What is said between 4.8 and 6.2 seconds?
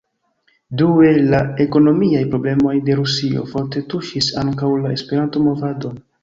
la Esperanto-movadon.